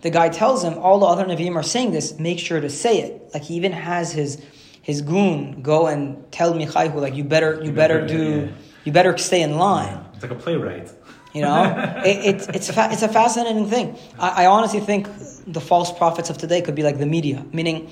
the 0.03 0.09
guy 0.09 0.27
tells 0.27 0.63
him, 0.63 0.77
all 0.77 0.99
the 0.99 1.05
other 1.05 1.23
Nevi'im 1.23 1.55
are 1.55 1.63
saying 1.63 1.91
this, 1.91 2.19
make 2.19 2.37
sure 2.37 2.59
to 2.59 2.69
say 2.69 3.01
it. 3.01 3.29
Like 3.33 3.43
he 3.43 3.55
even 3.55 3.71
has 3.71 4.11
his 4.11 4.39
his 4.81 5.01
goon 5.01 5.61
go 5.61 5.87
and 5.87 6.29
tell 6.29 6.53
Michaihu, 6.53 6.99
like 6.99 7.15
you 7.15 7.23
better 7.23 7.55
you, 7.55 7.67
you 7.67 7.71
better, 7.71 8.01
better, 8.01 8.07
do 8.07 8.41
yeah. 8.41 8.51
you 8.83 8.91
better 8.91 9.17
stay 9.17 9.41
in 9.41 9.57
line. 9.57 9.97
It's 10.13 10.21
like 10.21 10.33
a 10.33 10.35
playwright. 10.35 10.91
You 11.33 11.43
know, 11.43 12.01
it, 12.05 12.35
it, 12.35 12.55
it's 12.55 12.67
a 12.67 12.73
fa- 12.73 12.89
it's 12.91 13.01
a 13.01 13.07
fascinating 13.07 13.67
thing. 13.69 13.97
I, 14.19 14.43
I 14.43 14.45
honestly 14.47 14.81
think 14.81 15.07
the 15.47 15.61
false 15.61 15.91
prophets 15.97 16.29
of 16.29 16.37
today 16.37 16.61
could 16.61 16.75
be 16.75 16.83
like 16.83 16.99
the 16.99 17.05
media, 17.05 17.45
meaning 17.53 17.89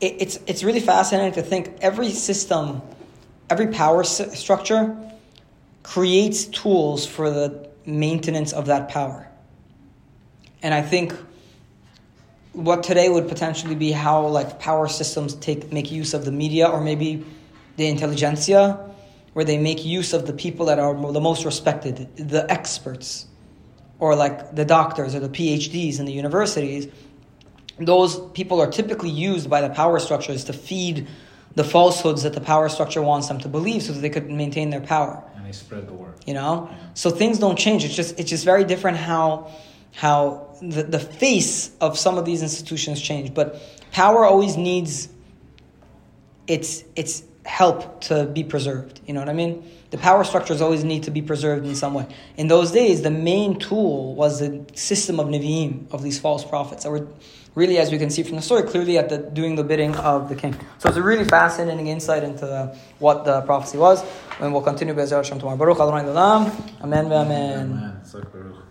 it, 0.00 0.16
it's 0.18 0.40
it's 0.48 0.64
really 0.64 0.80
fascinating 0.80 1.34
to 1.34 1.42
think 1.42 1.78
every 1.80 2.10
system, 2.10 2.82
every 3.48 3.68
power 3.68 4.00
s- 4.00 4.36
structure 4.36 4.96
creates 5.84 6.46
tools 6.46 7.06
for 7.06 7.30
the 7.30 7.70
maintenance 7.86 8.52
of 8.52 8.66
that 8.66 8.88
power. 8.88 9.28
And 10.60 10.74
I 10.74 10.82
think 10.82 11.14
what 12.54 12.84
today 12.84 13.08
would 13.08 13.28
potentially 13.28 13.74
be 13.74 13.92
how 13.92 14.26
like 14.26 14.60
power 14.60 14.88
systems 14.88 15.34
take 15.34 15.72
make 15.72 15.90
use 15.90 16.14
of 16.14 16.24
the 16.24 16.32
media 16.32 16.68
or 16.68 16.80
maybe 16.80 17.24
the 17.76 17.88
intelligentsia, 17.88 18.90
where 19.32 19.44
they 19.44 19.58
make 19.58 19.84
use 19.84 20.12
of 20.12 20.26
the 20.26 20.32
people 20.32 20.66
that 20.66 20.78
are 20.78 20.94
the 21.12 21.20
most 21.20 21.44
respected, 21.44 22.16
the 22.16 22.50
experts, 22.50 23.26
or 23.98 24.14
like 24.14 24.54
the 24.54 24.64
doctors 24.64 25.14
or 25.14 25.20
the 25.20 25.28
PhDs 25.28 25.98
in 25.98 26.06
the 26.06 26.12
universities. 26.12 26.86
Those 27.78 28.20
people 28.30 28.60
are 28.60 28.70
typically 28.70 29.10
used 29.10 29.50
by 29.50 29.60
the 29.60 29.70
power 29.70 29.98
structures 29.98 30.44
to 30.44 30.52
feed 30.52 31.08
the 31.56 31.64
falsehoods 31.64 32.22
that 32.22 32.32
the 32.32 32.40
power 32.40 32.68
structure 32.68 33.02
wants 33.02 33.28
them 33.28 33.38
to 33.40 33.48
believe 33.48 33.82
so 33.82 33.92
that 33.92 34.00
they 34.00 34.10
could 34.10 34.30
maintain 34.30 34.70
their 34.70 34.80
power. 34.80 35.24
And 35.36 35.44
they 35.44 35.52
spread 35.52 35.88
the 35.88 35.92
word. 35.92 36.14
You 36.26 36.34
know? 36.34 36.68
Yeah. 36.70 36.78
So 36.94 37.10
things 37.10 37.40
don't 37.40 37.58
change. 37.58 37.84
It's 37.84 37.94
just 37.94 38.18
it's 38.18 38.30
just 38.30 38.44
very 38.44 38.64
different 38.64 38.98
how 38.98 39.50
how 39.94 40.48
the, 40.60 40.82
the 40.82 40.98
face 40.98 41.70
of 41.80 41.98
some 41.98 42.18
of 42.18 42.24
these 42.24 42.42
institutions 42.42 43.00
change. 43.00 43.32
But 43.32 43.60
power 43.92 44.24
always 44.24 44.56
needs 44.56 45.08
its 46.46 46.84
its 46.96 47.22
help 47.44 48.00
to 48.00 48.24
be 48.26 48.42
preserved. 48.42 49.00
You 49.06 49.14
know 49.14 49.20
what 49.20 49.28
I 49.28 49.34
mean? 49.34 49.70
The 49.90 49.98
power 49.98 50.24
structures 50.24 50.60
always 50.60 50.82
need 50.82 51.04
to 51.04 51.10
be 51.10 51.22
preserved 51.22 51.66
in 51.66 51.74
some 51.74 51.94
way. 51.94 52.06
In 52.36 52.48
those 52.48 52.72
days, 52.72 53.02
the 53.02 53.10
main 53.10 53.58
tool 53.58 54.14
was 54.14 54.40
the 54.40 54.64
system 54.74 55.20
of 55.20 55.28
Nevi'im, 55.28 55.92
of 55.92 56.02
these 56.02 56.18
false 56.18 56.44
prophets 56.44 56.84
that 56.84 56.90
were 56.90 57.06
really, 57.54 57.78
as 57.78 57.92
we 57.92 57.98
can 57.98 58.10
see 58.10 58.22
from 58.22 58.36
the 58.36 58.42
story, 58.42 58.62
clearly 58.64 58.98
at 58.98 59.08
the 59.08 59.18
doing 59.18 59.54
the 59.54 59.62
bidding 59.62 59.94
of 59.96 60.28
the 60.28 60.34
king. 60.34 60.56
So 60.78 60.88
it's 60.88 60.98
a 60.98 61.02
really 61.02 61.24
fascinating 61.24 61.86
insight 61.86 62.24
into 62.24 62.76
what 62.98 63.24
the 63.24 63.42
prophecy 63.42 63.78
was. 63.78 64.02
And 64.40 64.52
we'll 64.52 64.62
continue 64.62 64.94
Hashem 64.94 65.38
tomorrow. 65.38 65.56
Baruch 65.56 65.78
Adonai 65.78 66.08
Amen, 66.82 67.12
amen. 67.12 67.12
amen. 67.12 68.63